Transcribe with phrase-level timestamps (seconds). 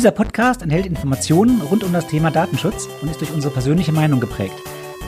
[0.00, 4.18] Dieser Podcast enthält Informationen rund um das Thema Datenschutz und ist durch unsere persönliche Meinung
[4.18, 4.54] geprägt.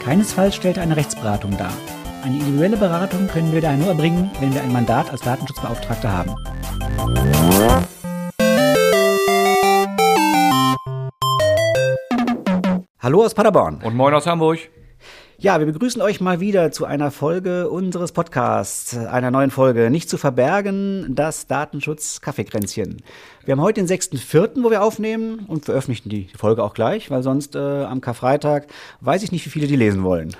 [0.05, 1.73] Keinesfalls stellt er eine Rechtsberatung dar.
[2.23, 6.35] Eine individuelle Beratung können wir daher nur erbringen, wenn wir ein Mandat als Datenschutzbeauftragter haben.
[13.01, 13.81] Hallo aus Paderborn.
[13.83, 14.59] Und moin aus Hamburg.
[15.43, 19.91] Ja, wir begrüßen euch mal wieder zu einer Folge unseres Podcasts, einer neuen Folge.
[19.91, 23.03] Nicht zu verbergen, das Datenschutz-Kaffeekränzchen.
[23.45, 27.25] Wir haben heute den 6.4., wo wir aufnehmen und veröffentlichen die Folge auch gleich, weil
[27.25, 28.69] sonst äh, am Karfreitag
[29.01, 30.37] weiß ich nicht, wie viele die lesen wollen.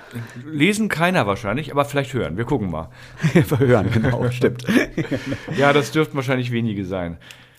[0.49, 2.37] Lesen keiner wahrscheinlich, aber vielleicht hören.
[2.37, 2.87] Wir gucken mal.
[3.57, 4.63] hören, genau, stimmt.
[5.57, 7.17] ja, das dürften wahrscheinlich wenige sein.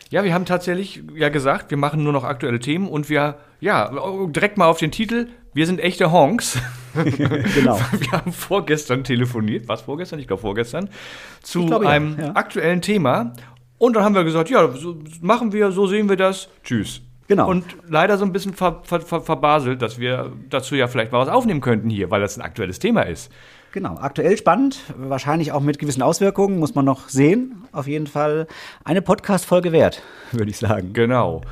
[0.09, 3.93] Ja, wir haben tatsächlich ja gesagt, wir machen nur noch aktuelle Themen und wir, ja,
[4.29, 6.59] direkt mal auf den Titel, wir sind echte Honks.
[6.95, 7.81] genau.
[7.99, 10.21] Wir haben vorgestern telefoniert, was vorgestern?
[10.21, 10.89] Ich glaube vorgestern,
[11.43, 12.37] zu glaube, einem ja.
[12.37, 13.33] aktuellen Thema.
[13.79, 16.49] Und dann haben wir gesagt, ja, so machen wir, so sehen wir das.
[16.63, 17.03] Tschüss.
[17.27, 17.49] Genau.
[17.49, 21.19] Und leider so ein bisschen ver, ver, ver, verbaselt, dass wir dazu ja vielleicht mal
[21.19, 23.33] was aufnehmen könnten hier, weil das ein aktuelles Thema ist.
[23.73, 27.65] Genau, aktuell spannend, wahrscheinlich auch mit gewissen Auswirkungen, muss man noch sehen.
[27.73, 28.47] Auf jeden Fall
[28.85, 30.01] eine Podcast-Folge wert,
[30.33, 30.93] würde ich sagen.
[30.93, 31.43] Genau.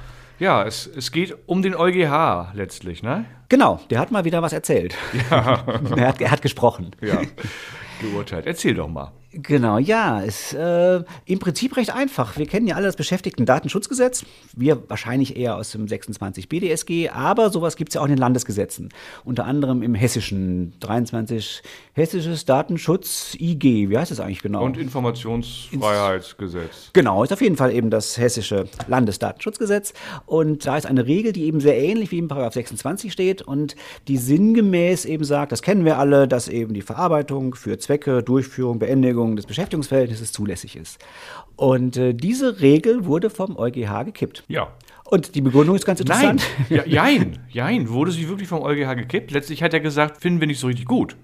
[0.42, 3.26] Ja, es, es geht um den EuGH letztlich, ne?
[3.48, 4.96] Genau, der hat mal wieder was erzählt.
[5.30, 5.64] Ja.
[5.96, 6.90] er, hat, er hat gesprochen.
[7.00, 7.20] Ja,
[8.00, 8.46] geurteilt.
[8.46, 9.12] Erzähl doch mal.
[9.32, 12.36] Genau, ja, ist äh, im Prinzip recht einfach.
[12.36, 14.24] Wir kennen ja alle das Beschäftigten-Datenschutzgesetz.
[14.54, 18.18] Wir wahrscheinlich eher aus dem 26 BDSG, aber sowas gibt es ja auch in den
[18.18, 18.90] Landesgesetzen.
[19.24, 21.62] Unter anderem im hessischen 23
[21.94, 23.90] Hessisches Datenschutz IG.
[23.90, 24.64] Wie heißt das eigentlich genau?
[24.64, 26.88] Und Informationsfreiheitsgesetz.
[26.94, 29.92] Genau, ist auf jeden Fall eben das hessische Landesdatenschutzgesetz.
[30.24, 33.76] Und da ist eine Regel, die eben sehr ähnlich wie im Paragraph 26 steht und
[34.08, 38.78] die sinngemäß eben sagt, das kennen wir alle, dass eben die Verarbeitung für Zwecke, Durchführung,
[38.78, 40.98] Beendigung Beendigung des Beschäftigungsverhältnisses zulässig ist.
[41.56, 44.44] Und äh, diese Regel wurde vom EuGH gekippt.
[44.48, 44.68] Ja.
[45.04, 46.42] Und die Begründung ist ganz interessant.
[46.68, 49.30] Nein, ja, jein, jein, wurde sie wirklich vom EuGH gekippt?
[49.30, 51.16] Letztlich hat er gesagt, finden wir nicht so richtig gut.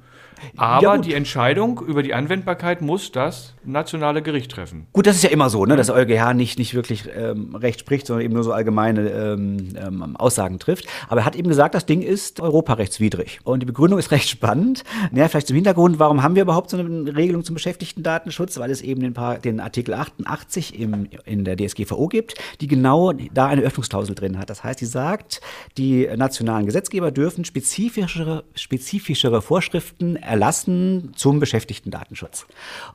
[0.57, 4.87] Aber ja, die Entscheidung über die Anwendbarkeit muss das nationale Gericht treffen.
[4.93, 7.81] Gut, das ist ja immer so, ne, dass der EuGH nicht, nicht wirklich ähm, Recht
[7.81, 10.87] spricht, sondern eben nur so allgemeine ähm, ähm, Aussagen trifft.
[11.09, 13.41] Aber er hat eben gesagt, das Ding ist europarechtswidrig.
[13.45, 14.85] Und die Begründung ist recht spannend.
[15.13, 18.59] Naja, vielleicht zum Hintergrund, warum haben wir überhaupt so eine Regelung zum Beschäftigten-Datenschutz?
[18.59, 23.13] Weil es eben den, Paar, den Artikel 88 im, in der DSGVO gibt, die genau
[23.33, 24.51] da eine Öffnungsklausel drin hat.
[24.51, 25.41] Das heißt, die sagt,
[25.77, 32.47] die nationalen Gesetzgeber dürfen spezifischere, spezifischere Vorschriften erlassen zum Beschäftigten-Datenschutz.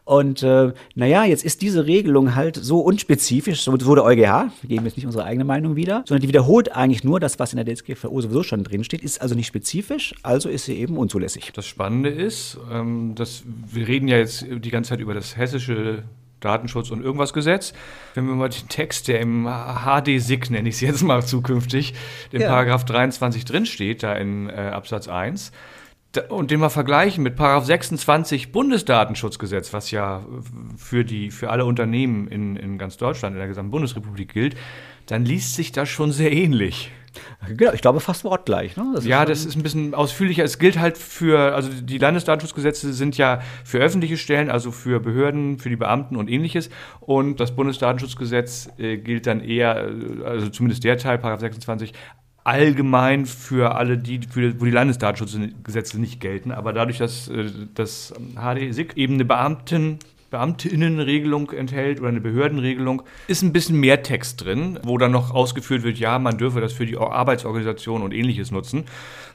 [0.06, 0.63] Und äh,
[0.96, 4.98] naja, jetzt ist diese Regelung halt so unspezifisch, so, so der EuGH, wir geben jetzt
[4.98, 8.22] nicht unsere eigene Meinung wieder, sondern die wiederholt eigentlich nur das, was in der DSGVO
[8.22, 11.52] sowieso schon drinsteht, ist also nicht spezifisch, also ist sie eben unzulässig.
[11.54, 16.04] Das Spannende ist, ähm, dass wir reden ja jetzt die ganze Zeit über das hessische
[16.44, 17.74] Datenschutz und irgendwas Gesetz.
[18.14, 21.94] Wenn wir mal den Text, der im HD-SIG, nenne ich es jetzt mal zukünftig,
[22.32, 22.50] den ja.
[22.50, 25.52] Paragraph 23 drinsteht, da in äh, Absatz 1,
[26.30, 30.24] und den mal vergleichen mit Paragraph 26 Bundesdatenschutzgesetz, was ja
[30.78, 34.56] für, die, für alle Unternehmen in, in ganz Deutschland, in der gesamten Bundesrepublik gilt,
[35.08, 36.92] dann liest sich das schon sehr ähnlich.
[37.48, 38.76] Genau, ich glaube fast wortgleich.
[38.78, 38.92] Ne?
[38.96, 40.44] Das ja, das ist ein bisschen ausführlicher.
[40.44, 45.60] Es gilt halt für, also die Landesdatenschutzgesetze sind ja für öffentliche Stellen, also für Behörden,
[45.60, 46.70] für die Beamten und ähnliches.
[47.00, 51.94] Und das Bundesdatenschutzgesetz äh, gilt dann eher, äh, also zumindest der Teil, Paragraph 26,
[52.44, 56.52] allgemein für alle die, für, wo die Landesdatenschutzgesetze nicht gelten.
[56.52, 60.00] Aber dadurch, dass äh, das HD-SIG eben eine Beamten
[60.34, 65.84] Beamtinnenregelung enthält oder eine Behördenregelung, ist ein bisschen mehr Text drin, wo dann noch ausgeführt
[65.84, 68.86] wird, ja, man dürfe das für die Arbeitsorganisation und ähnliches nutzen,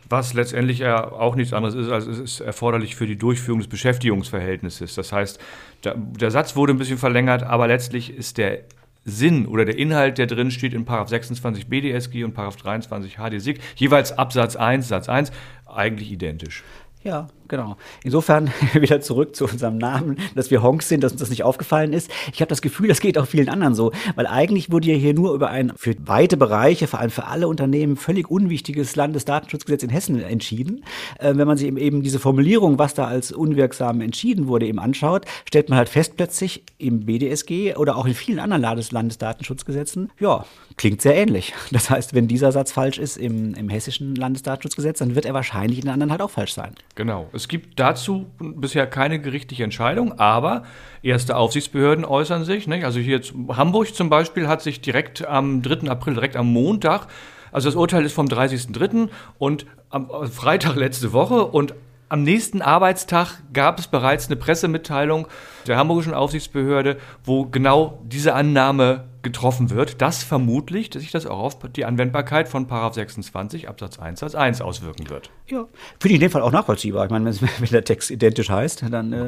[0.09, 3.69] was letztendlich ja auch nichts anderes ist, als es ist erforderlich für die Durchführung des
[3.69, 4.97] Beschäftigungsverhältnisses.
[4.97, 5.39] Das heißt,
[5.85, 8.63] der Satz wurde ein bisschen verlängert, aber letztlich ist der
[9.05, 14.57] Sinn oder der Inhalt, der drin steht in 26 BDSG und 23 HDSIG, jeweils Absatz
[14.57, 15.33] 1, Satz 1,
[15.67, 16.65] eigentlich identisch.
[17.05, 17.77] Ja, genau.
[18.05, 21.93] Insofern wieder zurück zu unserem Namen, dass wir Honks sind, dass uns das nicht aufgefallen
[21.93, 22.11] ist.
[22.33, 25.15] Ich habe das Gefühl, das geht auch vielen anderen so, weil eigentlich wurde ja hier
[25.15, 29.91] nur über ein für weite Bereiche, vor allem für alle Unternehmen, völlig unwichtiges Landesdatenschutzgesetz in
[29.91, 30.85] Hessen entschieden.
[31.19, 35.25] Äh, wenn man sich eben diese Formulierung, was da als unwirksam entschieden wurde, eben anschaut,
[35.47, 40.45] stellt man halt fest plötzlich im BDSG oder auch in vielen anderen Landes Landesdatenschutzgesetzen, ja,
[40.77, 41.55] klingt sehr ähnlich.
[41.71, 45.79] Das heißt, wenn dieser Satz falsch ist im, im hessischen Landesdatenschutzgesetz, dann wird er wahrscheinlich
[45.79, 46.75] in den anderen halt auch falsch sein.
[46.95, 47.29] Genau.
[47.39, 50.65] Es gibt dazu bisher keine gerichtliche Entscheidung, aber
[51.03, 52.67] erste Aufsichtsbehörden äußern sich.
[52.67, 52.85] Nicht?
[52.85, 53.21] Also hier
[53.51, 55.89] Hamburg zum Beispiel hat sich direkt am 3.
[55.89, 57.07] April, direkt am Montag,
[57.53, 59.09] also das Urteil ist vom 30.03.
[59.39, 61.75] und am Freitag letzte Woche und
[62.09, 65.29] am nächsten Arbeitstag gab es bereits eine Pressemitteilung
[65.67, 71.39] der hamburgischen Aufsichtsbehörde, wo genau diese Annahme getroffen wird, dass vermutlich dass sich das auch
[71.39, 75.31] auf die Anwendbarkeit von 26 Absatz 1 Satz 1 auswirken wird.
[75.49, 75.67] Ja,
[75.99, 77.05] finde ich in dem Fall auch nachvollziehbar.
[77.07, 79.27] Ich meine, wenn der Text identisch heißt, dann äh,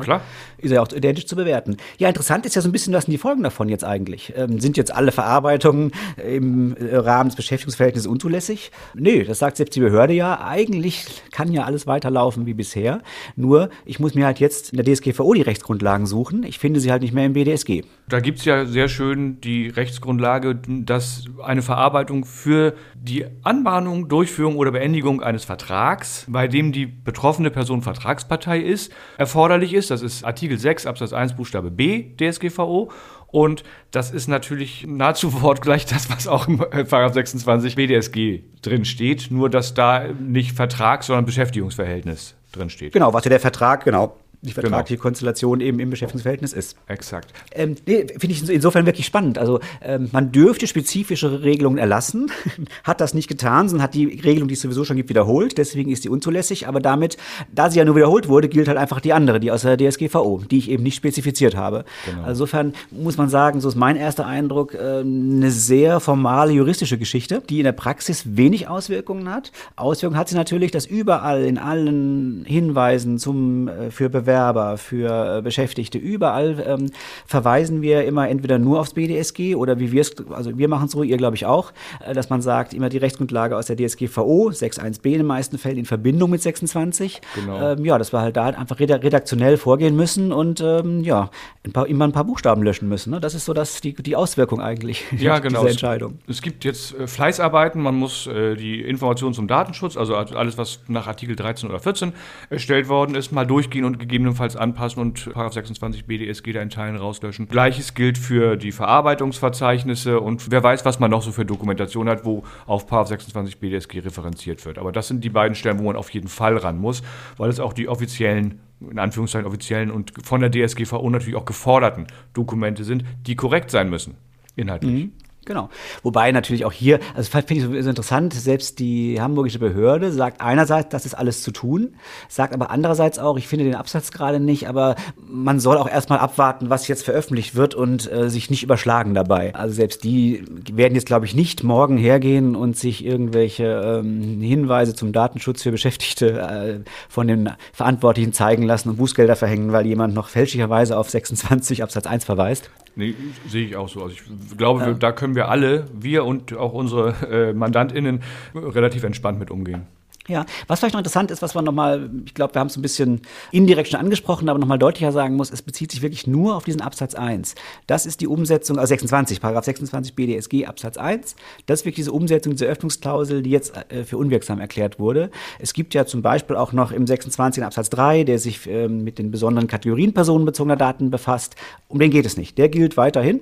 [0.59, 1.77] ist er auch identisch zu bewerten.
[1.99, 4.33] Ja, interessant ist ja so ein bisschen, was sind die Folgen davon jetzt eigentlich?
[4.37, 5.93] Ähm, sind jetzt alle Verarbeitungen
[6.25, 8.71] im äh, Rahmen des Beschäftigungsverhältnisses unzulässig?
[8.95, 10.45] Nee, das sagt selbst die Behörde ja.
[10.45, 13.01] Eigentlich kann ja alles weiterlaufen wie bisher.
[13.37, 16.45] Nur, ich muss mir halt jetzt in der DSGVO die Rechtsgrundlagen suchen.
[16.45, 17.83] Ich finde sie halt nicht mehr im BDSG.
[18.09, 24.57] Da gibt es ja sehr schön die Rechtsgrundlage, dass eine Verarbeitung für die Anbahnung, Durchführung
[24.57, 29.91] oder Beendigung eines Vertrags, bei dem die betroffene Person Vertragspartei ist, erforderlich ist.
[29.91, 32.91] Das ist Artikel 6 Absatz 1 Buchstabe B DSGVO.
[33.27, 39.49] Und das ist natürlich nahezu wortgleich das, was auch im 26 BDSG drin steht, nur
[39.49, 42.93] dass da nicht Vertrag, sondern Beschäftigungsverhältnis drin steht.
[42.93, 45.03] Genau, was ja der Vertrag, genau, die vertragliche genau.
[45.03, 46.77] Konstellation eben im Beschäftigungsverhältnis ist.
[46.87, 47.33] Exakt.
[47.53, 49.37] Ähm, nee, Finde ich insofern wirklich spannend.
[49.39, 52.33] Also ähm, man dürfte spezifische Regelungen erlassen,
[52.85, 55.59] hat das nicht getan, sondern hat die Regelung, die es sowieso schon gibt, wiederholt.
[55.59, 56.69] Deswegen ist sie unzulässig.
[56.69, 57.19] Aber damit,
[57.53, 60.43] da sie ja nur wiederholt wurde, gilt halt einfach die andere, die aus der DSGVO,
[60.51, 61.85] die ich eben nicht spezifiziert habe.
[62.07, 62.23] Genau.
[62.23, 66.97] Also insofern muss man sagen, so ist mein erster Eindruck, äh, eine sehr formale juristische
[66.97, 69.53] Geschichte, die in der Praxis wenig Auswirkungen hat.
[69.77, 75.39] Auswirkungen hat sie natürlich, dass überall in allen Hinweisen zum äh, für Bewerbung Bewerber, für
[75.39, 76.91] äh, Beschäftigte, überall ähm,
[77.27, 80.93] verweisen wir immer entweder nur aufs BDSG oder wie wir es, also wir machen es
[80.93, 81.73] so, ihr glaube ich auch,
[82.07, 85.79] äh, dass man sagt, immer die Rechtsgrundlage aus der DSGVO, 6.1b in den meisten Fällen
[85.79, 87.21] in Verbindung mit 26.
[87.35, 87.73] Genau.
[87.73, 91.31] Ähm, ja, dass wir halt da einfach redaktionell vorgehen müssen und ähm, ja,
[91.67, 93.11] ein paar, immer ein paar Buchstaben löschen müssen.
[93.11, 93.21] Ne?
[93.21, 95.61] Das ist so das, die, die Auswirkung eigentlich ja, genau.
[95.61, 96.19] dieser Entscheidung.
[96.29, 100.57] Es, es gibt jetzt äh, Fleißarbeiten, man muss äh, die Informationen zum Datenschutz, also alles,
[100.57, 102.13] was nach Artikel 13 oder 14
[102.49, 106.97] erstellt worden ist, mal durchgehen und gegeben gegebenenfalls anpassen und 26 BDSG da in Teilen
[106.97, 107.49] rauslöschen.
[107.49, 112.25] Gleiches gilt für die Verarbeitungsverzeichnisse und wer weiß, was man noch so für Dokumentation hat,
[112.25, 114.79] wo auf 26 BDSG referenziert wird.
[114.79, 117.03] Aber das sind die beiden Stellen, wo man auf jeden Fall ran muss,
[117.37, 122.07] weil es auch die offiziellen in Anführungszeichen offiziellen und von der DSGVO natürlich auch geforderten
[122.33, 124.15] Dokumente sind, die korrekt sein müssen,
[124.57, 125.05] inhaltlich.
[125.05, 125.13] Mhm.
[125.51, 125.69] Genau.
[126.05, 130.91] Wobei natürlich auch hier, also finde ich so interessant, selbst die hamburgische Behörde sagt einerseits,
[130.91, 131.97] das ist alles zu tun,
[132.29, 134.95] sagt aber andererseits auch, ich finde den Absatz gerade nicht, aber
[135.27, 139.53] man soll auch erstmal abwarten, was jetzt veröffentlicht wird und äh, sich nicht überschlagen dabei.
[139.57, 143.65] Also selbst die werden jetzt, glaube ich, nicht morgen hergehen und sich irgendwelche
[144.05, 149.73] ähm, Hinweise zum Datenschutz für Beschäftigte äh, von den Verantwortlichen zeigen lassen und Bußgelder verhängen,
[149.73, 152.71] weil jemand noch fälschlicherweise auf 26 Absatz 1 verweist.
[152.97, 153.15] Nee,
[153.49, 154.03] sehe ich auch so.
[154.03, 154.93] Also ich glaube, ja.
[154.95, 158.23] da können wir alle, wir und auch unsere äh, MandantInnen,
[158.55, 159.87] relativ entspannt mit umgehen.
[160.29, 162.83] Ja, was vielleicht noch interessant ist, was man nochmal, ich glaube, wir haben es ein
[162.83, 163.23] bisschen
[163.53, 166.83] indirekt schon angesprochen, aber nochmal deutlicher sagen muss, es bezieht sich wirklich nur auf diesen
[166.83, 167.55] Absatz 1.
[167.87, 171.37] Das ist die Umsetzung, also 26, Paragraph 26 BDSG Absatz 1.
[171.65, 175.31] Das ist wirklich diese Umsetzung dieser Öffnungsklausel, die jetzt äh, für unwirksam erklärt wurde.
[175.59, 179.19] Es gibt ja zum Beispiel auch noch im 26 Absatz 3, der sich äh, mit
[179.19, 181.57] den besonderen Kategorien personenbezogener Daten befasst.
[181.89, 182.59] Um den geht es nicht.
[182.59, 183.41] Der gilt weiterhin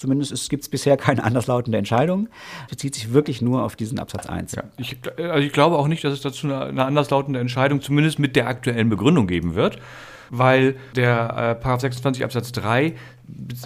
[0.00, 2.30] Zumindest gibt es bisher keine anderslautende Entscheidung.
[2.70, 4.52] Bezieht sich wirklich nur auf diesen Absatz 1.
[4.52, 8.18] Ja, ich, also ich glaube auch nicht, dass es dazu eine, eine anderslautende Entscheidung zumindest
[8.18, 9.78] mit der aktuellen Begründung geben wird,
[10.30, 12.94] weil der äh, 26 Absatz 3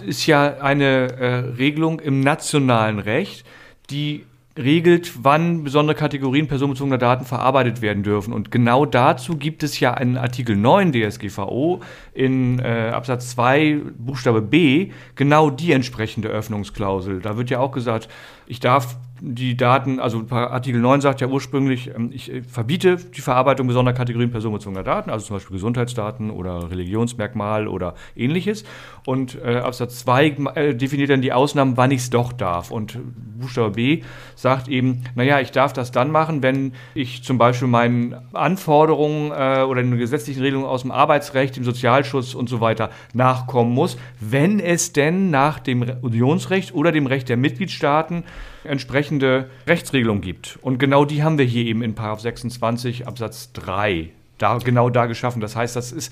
[0.05, 3.45] ist ja eine äh, Regelung im nationalen Recht,
[3.89, 4.25] die
[4.57, 8.33] regelt, wann besondere Kategorien personenbezogener Daten verarbeitet werden dürfen.
[8.33, 11.81] Und genau dazu gibt es ja einen Artikel 9 DSGVO
[12.13, 17.19] in äh, Absatz 2 Buchstabe B genau die entsprechende Öffnungsklausel.
[17.19, 18.07] Da wird ja auch gesagt,
[18.47, 23.21] ich darf die Daten, also Artikel 9 sagt ja ursprünglich, ähm, ich äh, verbiete die
[23.21, 28.63] Verarbeitung besonderer Kategorien personenbezogener Daten, also zum Beispiel Gesundheitsdaten oder Religionsmerkmal oder ähnliches.
[29.05, 32.69] Und äh, Absatz 2 äh, definiert dann die Ausnahmen, wann ich es doch darf.
[32.69, 32.99] Und
[33.39, 34.03] Buchstabe B
[34.35, 39.63] sagt eben, naja, ich darf das dann machen, wenn ich zum Beispiel meinen Anforderungen äh,
[39.63, 44.59] oder den gesetzlichen Regelungen aus dem Arbeitsrecht, dem Sozialschutz und so weiter nachkommen muss, wenn
[44.59, 48.23] es denn nach dem Unionsrecht oder dem Recht der Mitgliedstaaten
[48.65, 50.57] entsprechende Rechtsregelung gibt.
[50.61, 55.41] Und genau die haben wir hier eben in 26 Absatz 3 da, genau da geschaffen.
[55.41, 56.11] Das heißt, das ist,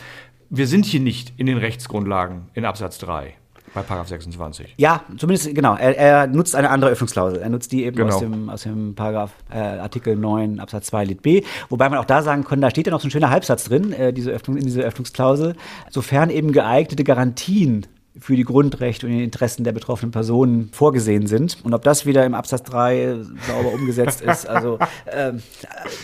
[0.49, 3.35] wir sind hier nicht in den Rechtsgrundlagen in Absatz 3
[3.73, 4.75] bei Paragraph 26.
[4.77, 5.75] Ja, zumindest, genau.
[5.75, 7.41] Er, er, nutzt eine andere Öffnungsklausel.
[7.41, 8.13] Er nutzt die eben genau.
[8.13, 11.43] aus dem, aus dem Paragraph äh, Artikel 9 Absatz 2 Lit B.
[11.69, 13.91] Wobei man auch da sagen kann, da steht ja noch so ein schöner Halbsatz drin,
[13.93, 15.55] äh, diese Öffnung, in dieser Öffnungsklausel.
[15.89, 17.87] Sofern eben geeignete Garantien
[18.19, 21.57] für die Grundrechte und die Interessen der betroffenen Personen vorgesehen sind.
[21.63, 23.17] Und ob das wieder im Absatz 3
[23.47, 25.33] sauber umgesetzt ist, also äh,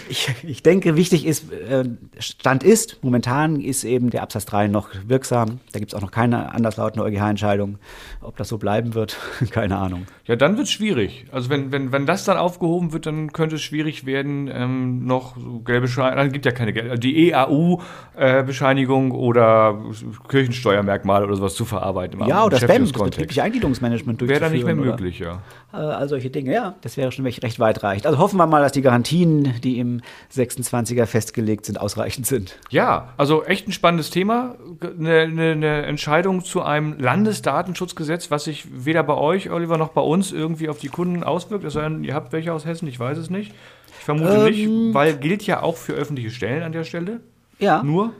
[0.10, 1.86] ich, ich denke, wichtig ist, äh,
[2.18, 5.60] Stand ist, momentan ist eben der Absatz 3 noch wirksam.
[5.72, 7.78] Da gibt es auch noch keine anderslautende EuGH-Entscheidung.
[8.22, 9.18] Ob das so bleiben wird,
[9.52, 10.08] keine Ahnung.
[10.26, 11.26] Ja, dann wird es schwierig.
[11.32, 15.38] Also wenn, wenn, wenn das dann aufgehoben wird, dann könnte es schwierig werden, ähm, noch
[15.38, 19.80] so gelbe Scheine, dann gibt ja keine gelbe, die EAU-Bescheinigung äh, oder
[20.28, 22.30] Kirchensteuermerkmal oder sowas zu verarbeiten arbeiten.
[22.30, 24.42] Ja, oder Spam, das betriebliche Eingliederungsmanagement durchzuführen.
[24.42, 25.42] Wäre dann nicht mehr möglich, ja.
[25.74, 26.76] Äh, all solche Dinge, ja.
[26.82, 28.06] Das wäre schon recht weitreichend.
[28.06, 30.02] Also hoffen wir mal, dass die Garantien, die im
[30.34, 32.58] 26er festgelegt sind, ausreichend sind.
[32.70, 34.56] Ja, also echt ein spannendes Thema.
[34.82, 40.02] Eine, eine, eine Entscheidung zu einem Landesdatenschutzgesetz, was sich weder bei euch, Oliver, noch bei
[40.02, 41.64] uns irgendwie auf die Kunden auswirkt.
[41.66, 43.54] Es sei denn, ihr habt welche aus Hessen, ich weiß es nicht.
[44.00, 47.20] Ich vermute ähm, nicht, weil gilt ja auch für öffentliche Stellen an der Stelle.
[47.60, 47.84] Ja.
[47.84, 48.14] Nur?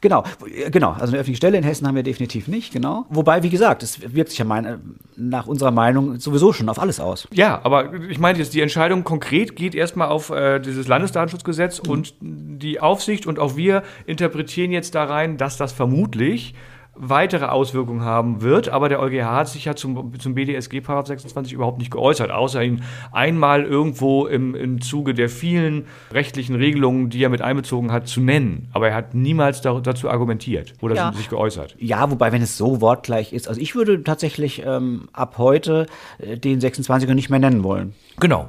[0.00, 0.24] Genau,
[0.70, 0.90] genau.
[0.92, 3.06] Also eine öffentliche Stelle in Hessen haben wir definitiv nicht, genau.
[3.08, 4.80] Wobei, wie gesagt, es wirkt sich ja meine,
[5.16, 7.28] nach unserer Meinung sowieso schon auf alles aus.
[7.32, 11.90] Ja, aber ich meine jetzt, die Entscheidung konkret geht erstmal auf äh, dieses Landesdatenschutzgesetz mhm.
[11.90, 16.54] und die Aufsicht und auch wir interpretieren jetzt da rein, dass das vermutlich
[16.98, 18.68] weitere Auswirkungen haben wird.
[18.68, 22.82] Aber der EuGH hat sich ja zum, zum BDSG 26 überhaupt nicht geäußert, außer ihn
[23.12, 28.20] einmal irgendwo im, im Zuge der vielen rechtlichen Regelungen, die er mit einbezogen hat, zu
[28.20, 28.68] nennen.
[28.72, 31.12] Aber er hat niemals da, dazu argumentiert oder ja.
[31.12, 31.76] sich geäußert.
[31.78, 35.86] Ja, wobei, wenn es so wortgleich ist, also ich würde tatsächlich ähm, ab heute
[36.18, 37.94] äh, den 26er nicht mehr nennen wollen.
[38.18, 38.48] Genau.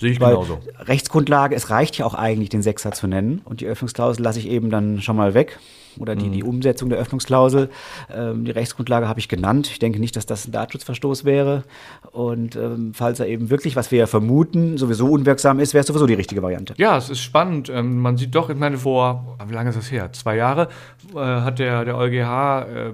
[0.00, 0.60] Sehe ich Weil genauso.
[0.78, 3.42] Rechtsgrundlage, es reicht ja auch eigentlich, den Sechser zu nennen.
[3.44, 5.58] Und die Öffnungsklausel lasse ich eben dann schon mal weg
[5.98, 6.48] oder die, die mhm.
[6.48, 7.70] Umsetzung der Öffnungsklausel.
[8.14, 9.68] Ähm, die Rechtsgrundlage habe ich genannt.
[9.70, 11.64] Ich denke nicht, dass das ein Datenschutzverstoß wäre.
[12.12, 15.86] Und ähm, falls er eben wirklich, was wir ja vermuten, sowieso unwirksam ist, wäre es
[15.86, 16.74] sowieso die richtige Variante.
[16.76, 17.68] Ja, es ist spannend.
[17.68, 20.12] Ähm, man sieht doch, ich meine, vor, wie lange ist das her?
[20.12, 20.68] Zwei Jahre
[21.14, 22.92] äh, hat der, der EuGH äh,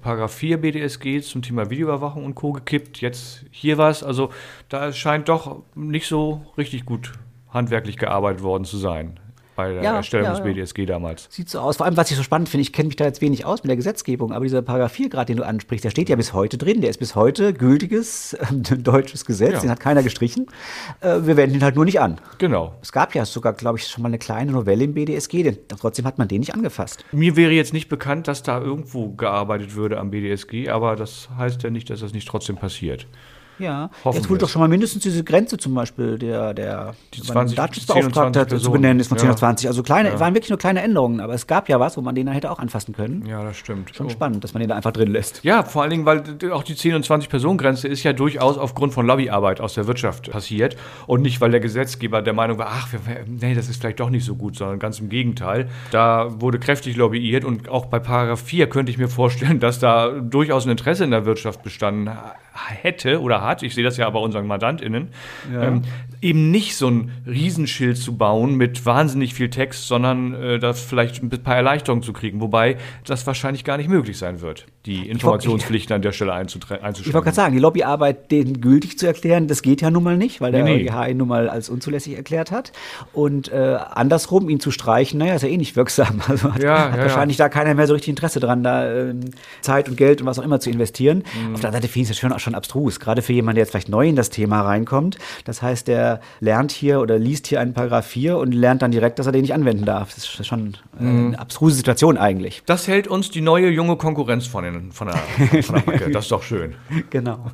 [0.00, 2.52] Paragraph 4 BDSG zum Thema Videoüberwachung und Co.
[2.52, 3.00] gekippt.
[3.00, 4.02] Jetzt hier was.
[4.02, 4.30] Also
[4.68, 7.12] da scheint doch nicht so richtig gut
[7.50, 9.18] handwerklich gearbeitet worden zu sein
[9.56, 11.28] bei der ja, Erstellung ja, des BDSG damals.
[11.30, 11.78] Sieht so aus.
[11.78, 13.70] Vor allem, was ich so spannend finde, ich kenne mich da jetzt wenig aus mit
[13.70, 16.58] der Gesetzgebung, aber dieser Paragraph 4 gerade, den du ansprichst, der steht ja bis heute
[16.58, 16.80] drin.
[16.80, 20.46] Der ist bis heute gültiges äh, deutsches Gesetz, den hat keiner gestrichen.
[21.00, 22.20] Äh, wir wenden ihn halt nur nicht an.
[22.38, 22.74] Genau.
[22.82, 26.04] Es gab ja sogar, glaube ich, schon mal eine kleine Novelle im BDSG, denn trotzdem
[26.04, 27.04] hat man den nicht angefasst.
[27.12, 31.62] Mir wäre jetzt nicht bekannt, dass da irgendwo gearbeitet würde am BDSG, aber das heißt
[31.62, 33.06] ja nicht, dass das nicht trotzdem passiert.
[33.58, 37.56] Ja, jetzt wurde doch schon mal mindestens diese Grenze zum Beispiel der, der die 20,
[37.56, 39.68] Datenschutzbeauftragte zu benennen ist von 10 auf 20.
[39.68, 40.20] Also kleine, ja.
[40.20, 42.50] waren wirklich nur kleine Änderungen, aber es gab ja was, wo man den da hätte
[42.50, 43.24] auch anfassen können.
[43.26, 43.94] Ja, das stimmt.
[43.94, 44.10] Schon oh.
[44.10, 45.42] spannend, dass man den da einfach drin lässt.
[45.44, 46.22] Ja, vor allen Dingen, weil
[46.52, 50.30] auch die 10 und 20 Personengrenze ist ja durchaus aufgrund von Lobbyarbeit aus der Wirtschaft
[50.30, 52.88] passiert und nicht, weil der Gesetzgeber der Meinung war, ach,
[53.26, 55.68] nee, das ist vielleicht doch nicht so gut, sondern ganz im Gegenteil.
[55.90, 60.10] Da wurde kräftig lobbyiert und auch bei Paragraph 4 könnte ich mir vorstellen, dass da
[60.10, 62.10] durchaus ein Interesse in der Wirtschaft bestanden
[62.64, 63.62] hätte oder hat.
[63.62, 65.08] Ich sehe das ja bei unseren MandantInnen.
[65.52, 65.62] Ja.
[65.62, 65.82] Ähm,
[66.20, 71.22] eben nicht so ein Riesenschild zu bauen mit wahnsinnig viel Text, sondern äh, das vielleicht
[71.22, 72.40] ein paar Erleichterungen zu kriegen.
[72.40, 76.88] Wobei das wahrscheinlich gar nicht möglich sein wird, die Informationspflichten an der Stelle einzuschränken.
[76.94, 80.16] Ich wollte gerade sagen, die Lobbyarbeit den gültig zu erklären, das geht ja nun mal
[80.16, 80.90] nicht, weil der nee, nee.
[80.90, 82.72] EuGH ihn nun mal als unzulässig erklärt hat.
[83.12, 86.20] Und äh, andersrum, ihn zu streichen, naja, ist ja eh nicht wirksam.
[86.36, 87.44] Also hat, ja, hat ja, wahrscheinlich ja.
[87.44, 89.14] da keiner mehr so richtig Interesse dran, da äh,
[89.60, 91.18] Zeit und Geld und was auch immer zu investieren.
[91.18, 91.54] Mhm.
[91.54, 93.72] Auf der anderen Seite finde ich es schon, schon abstrus, gerade für jemanden, der jetzt
[93.72, 95.18] vielleicht neu in das Thema reinkommt.
[95.44, 99.18] Das heißt, der lernt hier oder liest hier einen Paragraph 4 und lernt dann direkt,
[99.18, 100.14] dass er den nicht anwenden darf.
[100.14, 101.26] Das ist schon äh, mhm.
[101.26, 102.62] eine abstruse Situation eigentlich.
[102.66, 106.10] Das hält uns die neue junge Konkurrenz von, den, von, der, von der Macke.
[106.10, 106.74] Das ist doch schön.
[107.10, 107.50] Genau.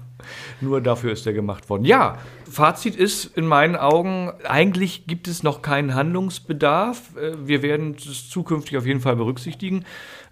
[0.61, 1.85] Nur dafür ist er gemacht worden.
[1.85, 2.19] Ja,
[2.51, 7.17] Fazit ist in meinen Augen, eigentlich gibt es noch keinen Handlungsbedarf.
[7.17, 9.85] Äh, wir werden es zukünftig auf jeden Fall berücksichtigen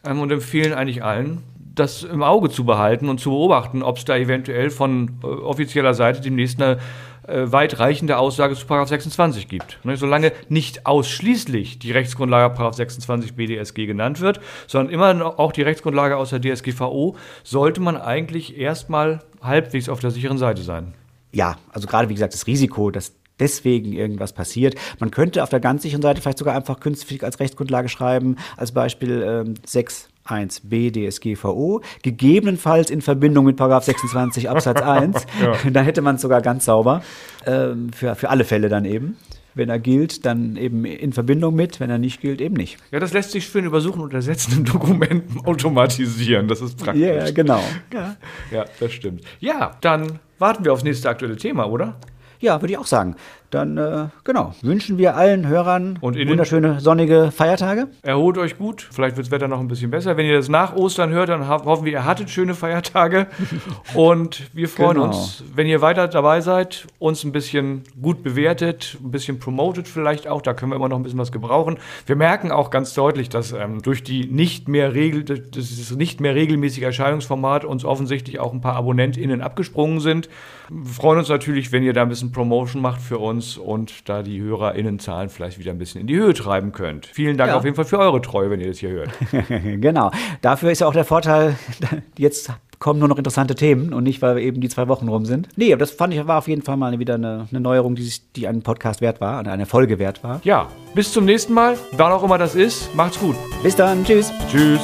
[0.05, 1.43] ähm, und empfehlen eigentlich allen,
[1.81, 5.95] das im Auge zu behalten und zu beobachten, ob es da eventuell von äh, offizieller
[5.95, 6.79] Seite demnächst eine
[7.27, 9.79] äh, weitreichende Aussage zu 26 gibt.
[9.85, 16.17] Ne, solange nicht ausschließlich die Rechtsgrundlage 26 BDSG genannt wird, sondern immer auch die Rechtsgrundlage
[16.17, 20.95] aus der DSGVO, sollte man eigentlich erstmal halbwegs auf der sicheren Seite sein.
[21.33, 24.75] Ja, also gerade wie gesagt, das Risiko, dass deswegen irgendwas passiert.
[24.99, 28.73] Man könnte auf der ganz sicheren Seite vielleicht sogar einfach künftig als Rechtsgrundlage schreiben, als
[28.73, 35.27] Beispiel ähm, 6 1b DSGVO, gegebenenfalls in Verbindung mit 26 Absatz 1.
[35.43, 35.71] ja.
[35.71, 37.03] Dann hätte man es sogar ganz sauber.
[37.47, 39.17] Ähm, für, für alle Fälle dann eben.
[39.55, 42.79] Wenn er gilt, dann eben in Verbindung mit, wenn er nicht gilt, eben nicht.
[42.93, 46.47] Ja, das lässt sich für ein Übersuchen und Ersetzen in Dokumenten automatisieren.
[46.47, 47.03] Das ist praktisch.
[47.03, 47.63] Ja, yeah, genau.
[47.93, 48.17] Ja.
[48.51, 49.25] ja, das stimmt.
[49.41, 51.97] Ja, dann warten wir aufs nächste aktuelle Thema, oder?
[52.39, 53.17] Ja, würde ich auch sagen.
[53.51, 57.89] Dann äh, genau, wünschen wir allen Hörern wunderschöne sonnige Feiertage.
[58.03, 58.89] Erholt euch gut.
[58.93, 60.17] Vielleicht wird das Wetter noch ein bisschen besser.
[60.17, 63.27] Wenn ihr das nach Ostern hört, dann ho- hoffen wir, ihr hattet schöne Feiertage.
[63.95, 65.07] Und wir freuen Genau.
[65.07, 70.29] uns, wenn ihr weiter dabei seid, uns ein bisschen gut bewertet, ein bisschen promotet vielleicht
[70.29, 70.43] auch.
[70.43, 71.79] Da können wir immer noch ein bisschen was gebrauchen.
[72.07, 76.35] Wir merken auch ganz deutlich, dass ähm, durch die nicht mehr regel, das nicht mehr
[76.35, 80.29] regelmäßige Erscheinungsformat uns offensichtlich auch ein paar AbonnentInnen abgesprungen sind.
[80.69, 84.23] Wir freuen uns natürlich, wenn ihr da ein bisschen Promotion macht für uns und da
[84.23, 87.07] die HörerInnenzahlen vielleicht wieder ein bisschen in die Höhe treiben könnt.
[87.07, 87.57] Vielen Dank Ja.
[87.57, 89.11] auf jeden Fall für eure Treue, wenn ihr das hier hört.
[89.81, 90.11] genau.
[90.43, 91.57] Dafür ist ja auch der Vorteil,
[92.19, 95.27] jetzt kommen nur noch interessante Themen und nicht, weil wir eben die zwei Wochen rum
[95.27, 95.49] sind.
[95.57, 98.03] Nee, aber das fand ich war auf jeden Fall mal wieder eine, eine Neuerung, die,
[98.03, 100.41] sich, die einen Podcast wert war, eine Folge wert war.
[100.45, 102.95] Ja, bis zum nächsten Mal, wann auch immer das ist.
[102.95, 103.37] Macht's gut.
[103.63, 104.33] Bis dann, tschüss.
[104.51, 104.81] Tschüss.